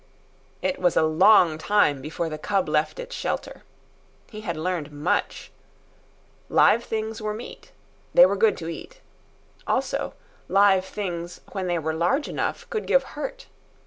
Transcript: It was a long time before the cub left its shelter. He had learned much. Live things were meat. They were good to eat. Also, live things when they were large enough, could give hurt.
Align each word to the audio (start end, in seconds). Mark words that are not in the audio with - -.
It 0.63 0.79
was 0.79 0.97
a 0.97 1.03
long 1.03 1.59
time 1.59 2.01
before 2.01 2.27
the 2.27 2.39
cub 2.39 2.67
left 2.67 2.99
its 2.99 3.15
shelter. 3.15 3.61
He 4.31 4.41
had 4.41 4.57
learned 4.57 4.91
much. 4.91 5.51
Live 6.49 6.83
things 6.83 7.21
were 7.21 7.35
meat. 7.35 7.71
They 8.15 8.25
were 8.25 8.35
good 8.35 8.57
to 8.57 8.67
eat. 8.67 8.99
Also, 9.67 10.15
live 10.47 10.85
things 10.85 11.41
when 11.51 11.67
they 11.67 11.77
were 11.77 11.93
large 11.93 12.27
enough, 12.27 12.67
could 12.71 12.87
give 12.87 13.03
hurt. 13.13 13.45